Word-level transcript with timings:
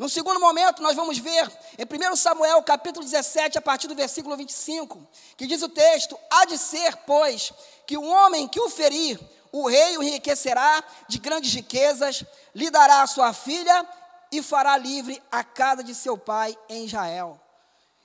No 0.00 0.08
segundo 0.08 0.40
momento, 0.40 0.82
nós 0.82 0.96
vamos 0.96 1.18
ver 1.18 1.46
em 1.78 1.84
1 1.84 2.16
Samuel, 2.16 2.62
capítulo 2.62 3.04
17, 3.04 3.58
a 3.58 3.60
partir 3.60 3.86
do 3.86 3.94
versículo 3.94 4.34
25, 4.34 5.06
que 5.36 5.46
diz 5.46 5.60
o 5.60 5.68
texto: 5.68 6.18
Há 6.30 6.46
de 6.46 6.56
ser, 6.56 6.96
pois, 7.04 7.52
que 7.86 7.98
o 7.98 8.06
homem 8.06 8.48
que 8.48 8.58
o 8.58 8.70
ferir, 8.70 9.20
o 9.52 9.68
rei 9.68 9.98
o 9.98 10.02
enriquecerá 10.02 10.82
de 11.06 11.18
grandes 11.18 11.52
riquezas, 11.52 12.24
lhe 12.54 12.70
dará 12.70 13.02
a 13.02 13.06
sua 13.06 13.34
filha 13.34 13.86
e 14.32 14.40
fará 14.40 14.74
livre 14.78 15.22
a 15.30 15.44
casa 15.44 15.84
de 15.84 15.94
seu 15.94 16.16
pai 16.16 16.56
em 16.70 16.86
Israel. 16.86 17.38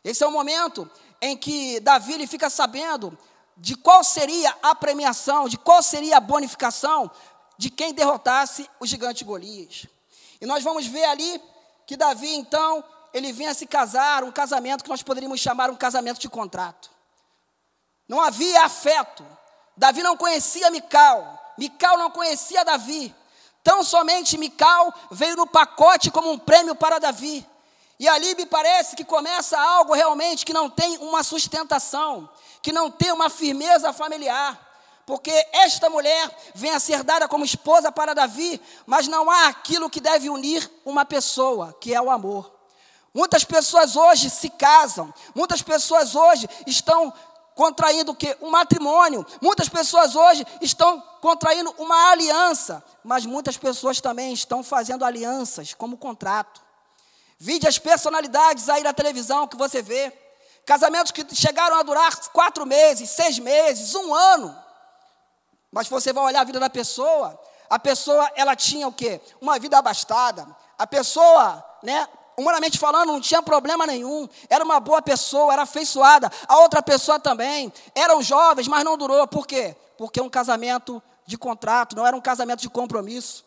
Esse 0.04 0.22
é 0.22 0.28
o 0.28 0.32
momento 0.32 0.92
em 1.22 1.38
que 1.38 1.80
Davi 1.80 2.28
fica 2.28 2.50
sabendo 2.50 3.18
de 3.56 3.74
qual 3.74 4.04
seria 4.04 4.54
a 4.62 4.76
premiação, 4.76 5.48
de 5.48 5.58
qual 5.58 5.82
seria 5.82 6.18
a 6.18 6.20
bonificação 6.20 7.10
de 7.58 7.70
quem 7.70 7.94
derrotasse 7.94 8.70
o 8.82 8.86
gigante 8.86 9.24
Golias. 9.24 9.88
E 10.42 10.46
nós 10.46 10.62
vamos 10.62 10.86
ver 10.86 11.06
ali 11.06 11.42
que 11.86 11.96
Davi, 11.96 12.36
então, 12.36 12.84
ele 13.14 13.32
vinha 13.32 13.54
se 13.54 13.66
casar, 13.66 14.24
um 14.24 14.32
casamento 14.32 14.84
que 14.84 14.90
nós 14.90 15.04
poderíamos 15.04 15.40
chamar 15.40 15.70
um 15.70 15.76
casamento 15.76 16.20
de 16.20 16.28
contrato. 16.28 16.90
Não 18.08 18.22
havia 18.22 18.66
afeto. 18.66 19.26
Davi 19.78 20.02
não 20.04 20.18
conhecia 20.18 20.70
Mical, 20.70 21.54
Mical 21.58 21.98
não 21.98 22.10
conhecia 22.10 22.64
Davi. 22.64 23.14
Tão 23.64 23.84
somente 23.84 24.38
Mical 24.38 24.94
veio 25.12 25.36
no 25.36 25.48
pacote 25.48 26.12
como 26.12 26.32
um 26.32 26.38
prêmio 26.38 26.76
para 26.76 27.00
Davi. 27.00 27.46
E 28.00 28.08
ali 28.08 28.36
me 28.36 28.46
parece 28.46 28.96
que 28.96 29.04
começa 29.04 29.60
algo 29.60 29.94
realmente 29.94 30.46
que 30.46 30.54
não 30.54 30.70
tem 30.70 30.98
uma 30.98 31.24
sustentação, 31.24 32.30
que 32.62 32.72
não 32.72 32.92
tem 32.92 33.12
uma 33.12 33.30
firmeza 33.30 33.94
familiar 33.94 34.65
porque 35.06 35.32
esta 35.52 35.90
mulher 35.90 36.32
vem 36.56 36.72
a 36.72 36.80
ser 36.80 37.04
dada 37.04 37.28
como 37.28 37.46
esposa 37.46 37.92
para 37.92 38.16
Davi, 38.16 38.60
mas 38.86 39.08
não 39.08 39.30
há 39.30 39.48
aquilo 39.48 39.90
que 39.90 40.02
deve 40.02 40.30
unir 40.30 40.70
uma 40.84 41.06
pessoa, 41.06 41.76
que 41.80 41.94
é 41.94 42.02
o 42.02 42.10
amor. 42.10 42.52
Muitas 43.14 43.44
pessoas 43.44 43.96
hoje 43.96 44.30
se 44.30 44.50
casam, 44.50 45.14
muitas 45.34 45.62
pessoas 45.62 46.16
hoje 46.16 46.50
estão 46.66 47.14
contraindo 47.56 48.12
o 48.12 48.16
quê? 48.16 48.38
Um 48.42 48.50
matrimônio. 48.50 49.26
Muitas 49.42 49.70
pessoas 49.70 50.16
hoje 50.16 50.46
estão 50.62 51.02
contraindo 51.22 51.74
uma 51.78 52.12
aliança, 52.12 52.84
mas 53.04 53.26
muitas 53.26 53.56
pessoas 53.56 54.02
também 54.02 54.34
estão 54.34 54.62
fazendo 54.62 55.06
alianças 55.06 55.74
como 55.74 55.98
contrato. 55.98 56.62
Vide 57.40 57.68
as 57.68 57.78
personalidades 57.78 58.68
aí 58.70 58.84
na 58.84 58.94
televisão 58.94 59.48
que 59.48 59.56
você 59.56 59.82
vê. 59.82 60.12
Casamentos 60.66 61.12
que 61.12 61.24
chegaram 61.34 61.78
a 61.78 61.84
durar 61.84 62.14
quatro 62.32 62.66
meses, 62.66 63.10
seis 63.12 63.40
meses, 63.40 63.96
um 63.96 64.14
ano. 64.14 64.66
Mas 65.76 65.90
você 65.90 66.14
vai 66.14 66.24
olhar 66.24 66.40
a 66.40 66.46
vida 66.46 66.58
da 66.58 66.70
pessoa, 66.70 67.38
a 67.70 67.78
pessoa, 67.78 68.32
ela 68.34 68.56
tinha 68.56 68.88
o 68.88 68.94
quê? 68.94 69.20
Uma 69.42 69.60
vida 69.60 69.78
abastada. 69.78 70.48
A 70.78 70.88
pessoa, 70.88 71.62
né, 71.84 72.08
humanamente 72.38 72.80
falando, 72.80 73.12
não 73.12 73.20
tinha 73.20 73.42
problema 73.42 73.86
nenhum. 73.86 74.26
Era 74.50 74.64
uma 74.64 74.80
boa 74.80 75.02
pessoa, 75.02 75.52
era 75.52 75.64
afeiçoada. 75.64 76.32
A 76.48 76.60
outra 76.60 76.82
pessoa 76.82 77.20
também. 77.20 77.74
Eram 77.94 78.22
jovens, 78.22 78.70
mas 78.70 78.86
não 78.86 78.98
durou. 78.98 79.28
Por 79.28 79.46
quê? 79.46 79.76
Porque 79.98 80.18
é 80.18 80.24
um 80.24 80.30
casamento 80.30 81.04
de 81.26 81.38
contrato, 81.38 81.94
não 81.94 82.08
era 82.08 82.16
um 82.16 82.22
casamento 82.22 82.62
de 82.62 82.70
compromisso. 82.70 83.45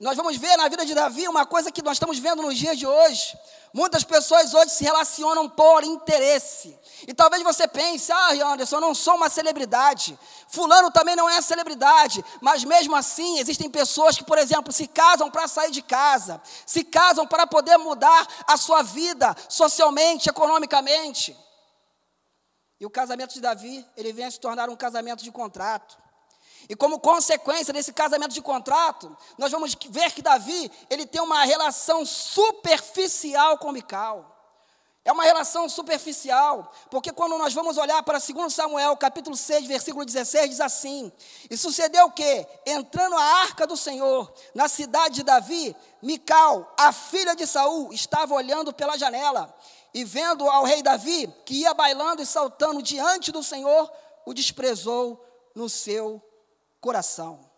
Nós 0.00 0.16
vamos 0.16 0.36
ver 0.36 0.56
na 0.56 0.68
vida 0.68 0.84
de 0.84 0.94
Davi 0.94 1.28
uma 1.28 1.46
coisa 1.46 1.70
que 1.70 1.80
nós 1.80 1.94
estamos 1.94 2.18
vendo 2.18 2.42
nos 2.42 2.56
dias 2.56 2.76
de 2.76 2.86
hoje. 2.86 3.38
Muitas 3.72 4.04
pessoas 4.04 4.52
hoje 4.52 4.70
se 4.70 4.84
relacionam 4.84 5.48
por 5.48 5.84
interesse. 5.84 6.76
E 7.06 7.14
talvez 7.14 7.42
você 7.42 7.66
pense, 7.68 8.10
ah, 8.12 8.52
Anderson, 8.52 8.76
eu 8.76 8.80
não 8.80 8.94
sou 8.94 9.14
uma 9.14 9.30
celebridade. 9.30 10.18
Fulano 10.48 10.90
também 10.90 11.16
não 11.16 11.30
é 11.30 11.40
celebridade. 11.40 12.24
Mas 12.40 12.64
mesmo 12.64 12.94
assim, 12.96 13.38
existem 13.38 13.70
pessoas 13.70 14.16
que, 14.16 14.24
por 14.24 14.38
exemplo, 14.38 14.72
se 14.72 14.86
casam 14.88 15.30
para 15.30 15.46
sair 15.48 15.70
de 15.70 15.82
casa, 15.82 16.42
se 16.66 16.84
casam 16.84 17.26
para 17.26 17.46
poder 17.46 17.78
mudar 17.78 18.26
a 18.46 18.56
sua 18.56 18.82
vida 18.82 19.34
socialmente, 19.48 20.28
economicamente. 20.28 21.36
E 22.80 22.84
o 22.84 22.90
casamento 22.90 23.34
de 23.34 23.40
Davi, 23.40 23.86
ele 23.96 24.12
vem 24.12 24.24
a 24.24 24.30
se 24.32 24.40
tornar 24.40 24.68
um 24.68 24.74
casamento 24.74 25.22
de 25.22 25.30
contrato. 25.30 25.96
E 26.68 26.76
como 26.76 27.00
consequência 27.00 27.72
desse 27.72 27.92
casamento 27.92 28.32
de 28.32 28.42
contrato, 28.42 29.16
nós 29.36 29.50
vamos 29.50 29.76
ver 29.90 30.12
que 30.12 30.22
Davi, 30.22 30.70
ele 30.88 31.06
tem 31.06 31.20
uma 31.20 31.44
relação 31.44 32.04
superficial 32.04 33.58
com 33.58 33.72
Mical. 33.72 34.32
É 35.04 35.10
uma 35.10 35.24
relação 35.24 35.68
superficial, 35.68 36.70
porque 36.88 37.12
quando 37.12 37.36
nós 37.36 37.52
vamos 37.52 37.76
olhar 37.76 38.00
para 38.04 38.20
2 38.20 38.54
Samuel, 38.54 38.96
capítulo 38.96 39.36
6, 39.36 39.66
versículo 39.66 40.04
16, 40.04 40.50
diz 40.50 40.60
assim: 40.60 41.10
E 41.50 41.56
sucedeu 41.56 42.08
que, 42.12 42.46
entrando 42.64 43.16
a 43.16 43.22
arca 43.40 43.66
do 43.66 43.76
Senhor 43.76 44.32
na 44.54 44.68
cidade 44.68 45.16
de 45.16 45.22
Davi, 45.24 45.74
Mical, 46.00 46.72
a 46.78 46.92
filha 46.92 47.34
de 47.34 47.48
Saul, 47.48 47.92
estava 47.92 48.32
olhando 48.32 48.72
pela 48.72 48.96
janela, 48.96 49.52
e 49.92 50.04
vendo 50.04 50.48
ao 50.48 50.62
rei 50.62 50.84
Davi, 50.84 51.26
que 51.44 51.54
ia 51.54 51.74
bailando 51.74 52.22
e 52.22 52.26
saltando 52.26 52.80
diante 52.80 53.32
do 53.32 53.42
Senhor, 53.42 53.90
o 54.24 54.32
desprezou 54.32 55.20
no 55.52 55.68
seu 55.68 56.22
coração. 56.82 57.48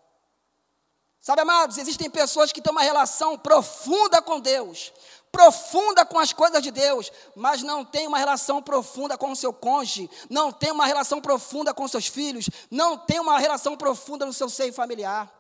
Sabe, 1.21 1.41
amados, 1.41 1.79
existem 1.79 2.11
pessoas 2.11 2.53
que 2.53 2.61
têm 2.61 2.71
uma 2.71 2.83
relação 2.83 3.39
profunda 3.39 4.21
com 4.21 4.39
Deus, 4.39 4.93
profunda 5.33 6.05
com 6.05 6.19
as 6.19 6.35
coisas 6.35 6.63
de 6.63 6.71
Deus, 6.71 7.11
mas 7.35 7.63
não 7.63 7.83
tem 7.83 8.07
uma 8.07 8.19
relação 8.19 8.63
profunda 8.63 9.17
com 9.17 9.33
o 9.33 9.37
seu 9.37 9.51
cônjuge, 9.51 10.11
não 10.29 10.53
tem 10.53 10.71
uma 10.71 10.85
relação 10.85 11.23
profunda 11.23 11.73
com 11.73 11.89
seus 11.89 12.07
filhos, 12.07 12.51
não 12.71 12.99
tem 12.99 13.19
uma 13.19 13.39
relação 13.39 13.75
profunda 13.75 14.27
no 14.27 14.35
seu 14.35 14.51
seio 14.51 14.75
familiar. 14.75 15.33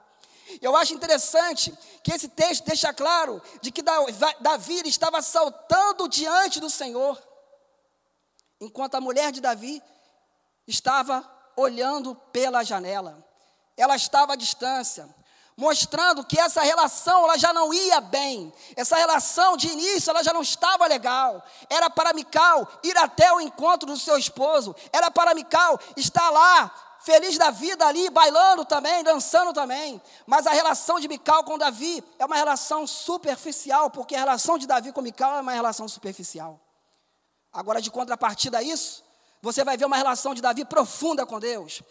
Eu 0.63 0.75
acho 0.75 0.95
interessante 0.95 1.77
que 2.03 2.13
esse 2.13 2.29
texto 2.29 2.65
deixa 2.65 2.95
claro 2.95 3.43
de 3.61 3.71
que 3.71 3.83
Davi 3.83 4.89
estava 4.89 5.21
saltando 5.21 6.09
diante 6.09 6.59
do 6.59 6.71
Senhor, 6.71 7.23
enquanto 8.59 8.95
a 8.95 9.01
mulher 9.03 9.31
de 9.31 9.43
Davi 9.43 9.83
estava 10.67 11.31
olhando 11.57 12.15
pela 12.33 12.65
janela 12.65 13.24
ela 13.77 13.97
estava 13.97 14.35
à 14.35 14.37
distância, 14.37 15.09
mostrando 15.57 16.25
que 16.25 16.39
essa 16.39 16.63
relação 16.63 17.25
ela 17.25 17.39
já 17.39 17.53
não 17.53 17.73
ia 17.73 18.01
bem. 18.01 18.53
Essa 18.77 18.97
relação 18.97 19.57
de 19.57 19.69
início 19.69 20.11
ela 20.11 20.23
já 20.23 20.33
não 20.33 20.43
estava 20.43 20.87
legal. 20.87 21.45
Era 21.71 21.89
para 21.89 22.13
Mical 22.13 22.69
ir 22.83 22.97
até 22.97 23.33
o 23.33 23.41
encontro 23.41 23.87
do 23.87 23.99
seu 23.99 24.17
esposo. 24.19 24.75
Era 24.93 25.11
para 25.11 25.35
Mical 25.35 25.79
estar 25.97 26.31
lá 26.31 26.73
feliz 27.05 27.37
da 27.37 27.51
vida 27.51 27.87
ali, 27.87 28.09
bailando 28.09 28.65
também, 28.65 29.05
dançando 29.05 29.53
também. 29.53 30.01
Mas 30.27 30.47
a 30.47 30.53
relação 30.53 30.99
de 30.99 31.07
Mical 31.07 31.45
com 31.45 31.59
Davi 31.59 32.03
é 32.19 32.25
uma 32.25 32.37
relação 32.37 32.87
superficial, 32.87 33.91
porque 33.91 34.15
a 34.15 34.21
relação 34.21 34.57
de 34.57 34.67
Davi 34.67 34.91
com 34.91 35.03
Mical 35.03 35.37
é 35.37 35.41
uma 35.41 35.53
relação 35.53 35.87
superficial. 35.87 36.59
Agora, 37.53 37.81
de 37.81 37.91
contrapartida 37.91 38.59
a 38.59 38.63
isso, 38.63 39.04
você 39.45 39.63
vai 39.63 39.77
ver 39.77 39.85
uma 39.85 39.99
relação 39.99 40.35
de 40.35 40.41
Davi 40.41 40.65
profunda 40.65 41.27
com 41.27 41.39
Deus. 41.39 41.83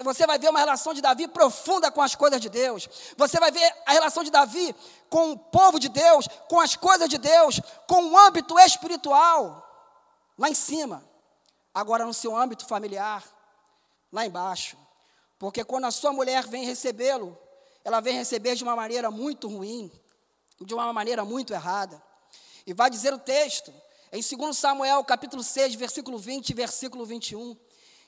Você 0.00 0.26
vai 0.26 0.36
ver 0.36 0.50
uma 0.50 0.58
relação 0.58 0.92
de 0.92 1.00
Davi 1.00 1.28
profunda 1.28 1.92
com 1.92 2.02
as 2.02 2.16
coisas 2.16 2.40
de 2.40 2.48
Deus. 2.48 2.88
Você 3.16 3.38
vai 3.38 3.52
ver 3.52 3.72
a 3.86 3.92
relação 3.92 4.24
de 4.24 4.32
Davi 4.32 4.74
com 5.08 5.30
o 5.30 5.38
povo 5.38 5.78
de 5.78 5.88
Deus, 5.88 6.26
com 6.48 6.58
as 6.58 6.74
coisas 6.74 7.08
de 7.08 7.16
Deus, 7.16 7.60
com 7.86 8.02
o 8.04 8.18
âmbito 8.18 8.58
espiritual, 8.58 9.64
lá 10.36 10.48
em 10.48 10.54
cima. 10.54 11.08
Agora, 11.72 12.04
no 12.04 12.12
seu 12.12 12.36
âmbito 12.36 12.66
familiar, 12.66 13.22
lá 14.12 14.26
embaixo. 14.26 14.76
Porque 15.38 15.62
quando 15.62 15.84
a 15.84 15.92
sua 15.92 16.12
mulher 16.12 16.48
vem 16.48 16.64
recebê-lo, 16.64 17.38
ela 17.84 18.00
vem 18.00 18.16
receber 18.16 18.56
de 18.56 18.64
uma 18.64 18.74
maneira 18.74 19.08
muito 19.08 19.46
ruim, 19.46 19.88
de 20.60 20.74
uma 20.74 20.92
maneira 20.92 21.24
muito 21.24 21.52
errada. 21.52 22.02
E 22.66 22.74
vai 22.74 22.90
dizer 22.90 23.14
o 23.14 23.18
texto 23.20 23.72
em 24.12 24.22
2 24.22 24.56
Samuel, 24.56 25.04
capítulo 25.04 25.42
6, 25.42 25.74
versículo 25.74 26.18
20 26.18 26.50
e 26.50 26.54
versículo 26.54 27.04
21. 27.04 27.56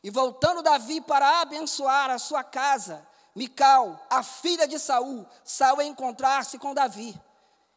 E 0.03 0.11
voltando 0.11 0.63
Davi 0.63 1.01
para 1.01 1.41
abençoar 1.41 2.11
a 2.11 2.19
sua 2.19 2.43
casa, 2.43 3.07
Mical, 3.35 4.07
a 4.09 4.23
filha 4.23 4.67
de 4.67 4.79
Saul, 4.79 5.27
saiu 5.45 5.81
a 5.81 5.85
encontrar-se 5.85 6.59
com 6.59 6.75
Davi 6.75 7.15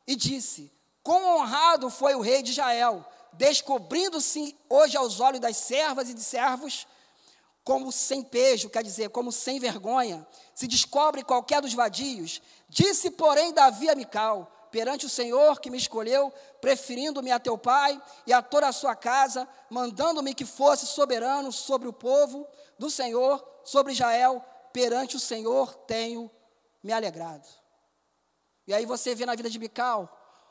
e 0.07 0.16
disse: 0.16 0.72
Quão 1.03 1.38
honrado 1.38 1.90
foi 1.90 2.16
o 2.16 2.22
rei 2.22 2.41
de 2.41 2.52
Israel, 2.52 3.05
descobrindo-se 3.34 4.58
hoje 4.70 4.96
aos 4.96 5.20
olhos 5.20 5.41
das 5.41 5.58
servas 5.58 6.09
e 6.09 6.14
de 6.14 6.23
servos, 6.23 6.87
como 7.64 7.91
sem 7.91 8.23
pejo, 8.23 8.70
quer 8.70 8.84
dizer, 8.84 9.09
como 9.09 9.31
sem 9.31 9.59
vergonha, 9.59 10.25
se 10.55 10.67
descobre 10.67 11.23
qualquer 11.23 11.61
dos 11.61 11.73
vadios. 11.73 12.41
Disse, 12.67 13.11
porém, 13.11 13.53
Davi 13.53 13.90
a 13.90 13.96
Mical: 13.96 14.52
perante 14.73 15.05
o 15.05 15.09
Senhor 15.09 15.61
que 15.61 15.70
me 15.70 15.78
escolheu, 15.78 16.34
preferindo-me 16.59 17.31
a 17.31 17.40
teu 17.40 17.55
pai 17.55 18.02
e 18.25 18.34
a 18.34 18.41
toda 18.41 18.67
a 18.67 18.72
sua 18.72 18.96
casa, 18.96 19.47
mandando-me 19.70 20.34
que 20.34 20.46
fosse 20.46 20.87
soberano 20.87 21.52
sobre 21.52 21.87
o 21.87 21.93
povo 21.93 22.47
do 22.79 22.90
Senhor, 22.90 23.47
sobre 23.64 23.93
Israel, 23.93 24.43
perante 24.73 25.16
o 25.16 25.20
Senhor 25.20 25.75
tenho 25.85 26.29
me 26.81 26.91
alegrado. 26.91 27.47
E 28.66 28.73
aí 28.73 28.84
você 28.84 29.14
vê 29.14 29.28
na 29.28 29.35
vida 29.35 29.47
de 29.47 29.59
Mical 29.59 30.09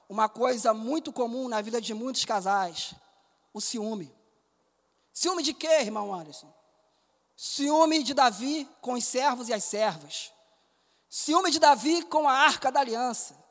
uma 0.09 0.29
coisa 0.29 0.73
muito 0.73 1.13
comum 1.13 1.49
na 1.49 1.61
vida 1.61 1.81
de 1.81 1.93
muitos 1.93 2.25
casais: 2.25 2.95
o 3.53 3.61
ciúme. 3.61 4.15
Ciúme 5.13 5.43
de 5.43 5.53
quê, 5.53 5.81
irmão 5.81 6.15
Anderson? 6.15 6.55
Ciúme 7.37 8.05
de 8.05 8.15
Davi 8.15 8.69
com 8.81 8.93
os 8.93 9.05
servos 9.05 9.49
e 9.49 9.53
as 9.53 9.65
servas. 9.65 10.33
Ciúme 11.09 11.51
de 11.51 11.59
Davi 11.59 12.05
com 12.05 12.29
a 12.29 12.33
arca 12.33 12.71
da 12.71 12.79
aliança. 12.79 13.42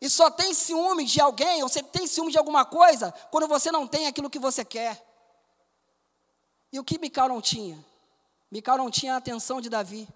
E 0.00 0.08
só 0.08 0.30
tem 0.30 0.54
ciúme 0.54 1.04
de 1.04 1.20
alguém, 1.20 1.62
ou 1.62 1.68
você 1.68 1.82
tem 1.82 2.06
ciúme 2.06 2.30
de 2.30 2.38
alguma 2.38 2.64
coisa, 2.64 3.12
quando 3.30 3.48
você 3.48 3.70
não 3.72 3.86
tem 3.86 4.06
aquilo 4.06 4.30
que 4.30 4.38
você 4.38 4.64
quer. 4.64 5.04
E 6.72 6.78
o 6.78 6.84
que 6.84 6.98
Mical 6.98 7.28
não 7.28 7.40
tinha? 7.40 7.84
Mical 8.50 8.78
não 8.78 8.90
tinha 8.90 9.14
a 9.14 9.16
atenção 9.16 9.60
de 9.60 9.68
Davi. 9.68 10.08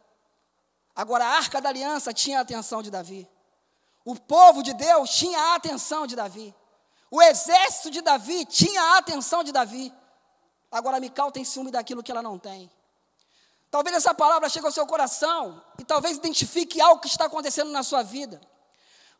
Agora, 0.94 1.24
a 1.24 1.30
arca 1.30 1.60
da 1.60 1.68
aliança 1.68 2.12
tinha 2.12 2.38
a 2.38 2.42
atenção 2.42 2.82
de 2.82 2.90
Davi. 2.90 3.28
O 4.04 4.14
povo 4.14 4.62
de 4.62 4.74
Deus 4.74 5.10
tinha 5.10 5.38
a 5.38 5.54
atenção 5.54 6.06
de 6.06 6.14
Davi. 6.14 6.54
O 7.10 7.20
exército 7.20 7.90
de 7.90 8.00
Davi 8.00 8.44
tinha 8.46 8.80
a 8.80 8.98
atenção 8.98 9.42
de 9.42 9.52
Davi. 9.52 9.92
Agora, 10.70 11.00
Mical 11.00 11.32
tem 11.32 11.44
ciúme 11.44 11.70
daquilo 11.70 12.02
que 12.02 12.10
ela 12.10 12.22
não 12.22 12.38
tem. 12.38 12.70
Talvez 13.70 13.96
essa 13.96 14.14
palavra 14.14 14.48
chegue 14.48 14.66
ao 14.66 14.72
seu 14.72 14.86
coração 14.86 15.62
e 15.78 15.84
talvez 15.84 16.18
identifique 16.18 16.80
algo 16.80 17.00
que 17.00 17.08
está 17.08 17.24
acontecendo 17.24 17.70
na 17.70 17.82
sua 17.82 18.02
vida. 18.02 18.40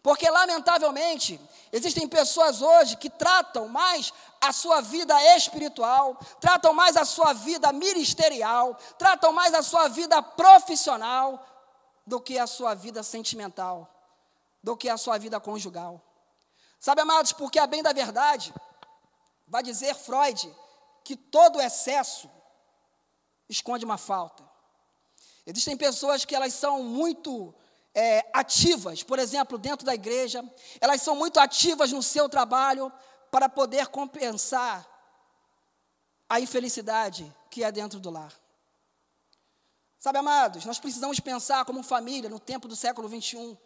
Porque, 0.03 0.29
lamentavelmente, 0.29 1.41
existem 1.71 2.09
pessoas 2.09 2.61
hoje 2.61 2.97
que 2.97 3.09
tratam 3.09 3.69
mais 3.69 4.13
a 4.41 4.53
sua 4.53 4.81
vida 4.81 5.15
espiritual, 5.37 6.19
tratam 6.41 6.75
mais 6.75 6.97
a 6.97 7.05
sua 7.05 7.33
vida 7.33 7.73
ministerial, 7.73 8.77
tratam 8.99 9.33
mais 9.33 9.55
a 9.55 9.63
sua 9.63 9.87
vida 9.89 10.21
profissional 10.21 11.47
do 12.05 12.21
que 12.21 12.37
a 12.37 12.49
sua 12.49 12.75
vida 12.75 13.05
sentimental, 13.05 13.89
do 14.61 14.77
que 14.77 14.89
a 14.89 14.97
sua 14.97 15.19
vida 15.19 15.39
conjugal. 15.39 16.03
Sabe, 16.81 17.01
amados, 17.01 17.33
porque 17.33 17.61
a 17.61 17.67
bem 17.69 17.81
da 17.81 17.93
verdade, 17.93 18.53
vai 19.47 19.63
dizer 19.63 19.95
Freud 19.95 20.53
que 21.05 21.15
todo 21.15 21.61
excesso 21.61 22.29
esconde 23.49 23.85
uma 23.85 23.99
falta. 23.99 24.43
Existem 25.47 25.77
pessoas 25.77 26.25
que 26.25 26.35
elas 26.35 26.55
são 26.55 26.83
muito 26.83 27.55
é, 27.95 28.29
ativas, 28.33 29.03
por 29.03 29.19
exemplo, 29.19 29.59
dentro 29.59 29.85
da 29.85 29.95
igreja, 29.95 30.43
elas 30.81 31.03
são 31.03 31.15
muito 31.15 31.39
ativas 31.39 31.93
no 31.93 32.03
seu 32.03 32.29
trabalho 32.29 32.93
para 33.31 33.49
poder 33.49 33.89
compensar 33.89 34.87
a 36.29 36.41
infelicidade 36.41 37.33
que 37.51 37.63
é 37.63 37.71
dentro 37.71 38.01
do 38.01 38.11
lar. 38.11 38.33
Sabe, 39.99 40.19
amados, 40.19 40.65
nós 40.65 40.79
precisamos 40.81 41.21
pensar 41.21 41.65
como 41.65 41.83
família 41.83 42.29
no 42.29 42.41
tempo 42.41 42.67
do 42.67 42.75
século 42.75 43.09
21, 43.09 43.57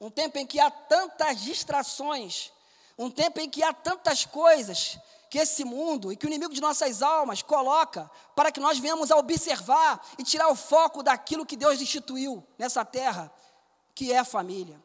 um 0.00 0.10
tempo 0.10 0.38
em 0.38 0.46
que 0.46 0.60
há 0.60 0.70
tantas 0.70 1.40
distrações, 1.40 2.52
um 2.96 3.10
tempo 3.10 3.40
em 3.40 3.50
que 3.50 3.62
há 3.62 3.72
tantas 3.72 4.24
coisas 4.24 4.98
que 5.28 5.38
esse 5.38 5.64
mundo 5.64 6.12
e 6.12 6.16
que 6.16 6.26
o 6.26 6.28
inimigo 6.28 6.54
de 6.54 6.60
nossas 6.60 7.02
almas 7.02 7.42
coloca 7.42 8.10
para 8.34 8.50
que 8.50 8.60
nós 8.60 8.78
venhamos 8.78 9.10
a 9.10 9.16
observar 9.16 10.00
e 10.18 10.22
tirar 10.22 10.48
o 10.48 10.54
foco 10.54 11.02
daquilo 11.02 11.44
que 11.44 11.56
Deus 11.56 11.80
instituiu 11.80 12.46
nessa 12.56 12.84
terra, 12.84 13.32
que 13.98 14.12
é 14.12 14.18
a 14.18 14.24
família. 14.24 14.80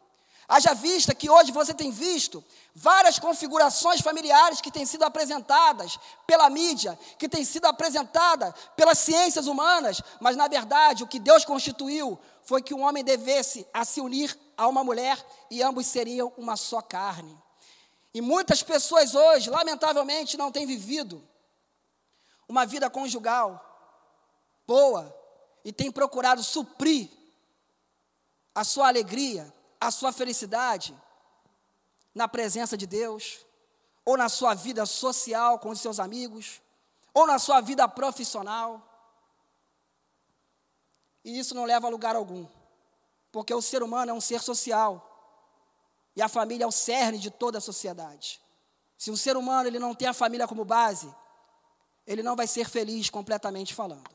Haja 0.47 0.73
vista 0.73 1.13
que 1.13 1.29
hoje 1.29 1.51
você 1.51 1.71
tem 1.71 1.91
visto 1.91 2.43
várias 2.73 3.19
configurações 3.19 4.01
familiares 4.01 4.59
que 4.59 4.71
têm 4.71 4.87
sido 4.87 5.03
apresentadas 5.03 5.99
pela 6.25 6.49
mídia, 6.49 6.97
que 7.19 7.29
têm 7.29 7.45
sido 7.45 7.65
apresentadas 7.65 8.51
pelas 8.75 8.97
ciências 8.97 9.45
humanas, 9.45 10.01
mas 10.19 10.35
na 10.35 10.47
verdade 10.47 11.03
o 11.03 11.07
que 11.07 11.19
Deus 11.19 11.45
constituiu 11.45 12.19
foi 12.41 12.63
que 12.63 12.73
um 12.73 12.81
homem 12.81 13.03
devesse 13.03 13.67
a 13.71 13.85
se 13.85 14.01
unir 14.01 14.35
a 14.57 14.67
uma 14.67 14.83
mulher 14.83 15.23
e 15.51 15.61
ambos 15.61 15.85
seriam 15.85 16.33
uma 16.35 16.57
só 16.57 16.81
carne. 16.81 17.37
E 18.15 18.19
muitas 18.19 18.63
pessoas 18.63 19.13
hoje, 19.13 19.47
lamentavelmente, 19.47 20.37
não 20.37 20.51
têm 20.51 20.65
vivido 20.65 21.23
uma 22.49 22.65
vida 22.65 22.89
conjugal 22.89 23.63
boa 24.65 25.15
e 25.63 25.71
têm 25.71 25.91
procurado 25.91 26.43
suprir 26.43 27.22
a 28.55 28.63
sua 28.63 28.87
alegria, 28.87 29.53
a 29.79 29.91
sua 29.91 30.11
felicidade 30.11 30.95
na 32.13 32.27
presença 32.27 32.77
de 32.77 32.85
Deus, 32.85 33.45
ou 34.05 34.17
na 34.17 34.29
sua 34.29 34.53
vida 34.53 34.85
social 34.85 35.57
com 35.59 35.69
os 35.69 35.79
seus 35.79 35.99
amigos, 35.99 36.61
ou 37.13 37.25
na 37.25 37.39
sua 37.39 37.61
vida 37.61 37.87
profissional. 37.87 38.81
E 41.23 41.39
isso 41.39 41.55
não 41.55 41.65
leva 41.65 41.87
a 41.87 41.89
lugar 41.89 42.15
algum, 42.15 42.45
porque 43.31 43.53
o 43.53 43.61
ser 43.61 43.81
humano 43.81 44.11
é 44.11 44.13
um 44.13 44.21
ser 44.21 44.41
social. 44.41 45.09
E 46.15 46.21
a 46.21 46.29
família 46.29 46.65
é 46.65 46.67
o 46.67 46.71
cerne 46.71 47.17
de 47.17 47.31
toda 47.31 47.57
a 47.57 47.61
sociedade. 47.61 48.39
Se 48.97 49.09
um 49.09 49.15
ser 49.15 49.35
humano 49.35 49.67
ele 49.67 49.79
não 49.79 49.95
tem 49.95 50.07
a 50.07 50.13
família 50.13 50.47
como 50.47 50.63
base, 50.63 51.13
ele 52.05 52.21
não 52.21 52.35
vai 52.35 52.45
ser 52.45 52.69
feliz 52.69 53.09
completamente 53.09 53.73
falando. 53.73 54.12